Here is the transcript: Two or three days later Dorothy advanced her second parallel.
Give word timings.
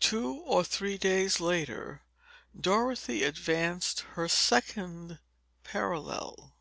Two 0.00 0.32
or 0.46 0.64
three 0.64 0.96
days 0.96 1.40
later 1.40 2.00
Dorothy 2.58 3.22
advanced 3.22 4.00
her 4.14 4.26
second 4.26 5.18
parallel. 5.62 6.54